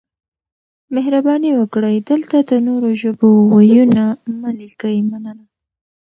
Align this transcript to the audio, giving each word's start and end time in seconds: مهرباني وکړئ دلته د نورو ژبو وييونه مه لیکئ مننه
مهرباني 0.95 1.51
وکړئ 1.59 1.95
دلته 2.09 2.37
د 2.49 2.51
نورو 2.67 2.89
ژبو 3.01 3.29
وييونه 3.53 4.03
مه 4.39 4.51
لیکئ 4.59 4.97
مننه 5.09 5.45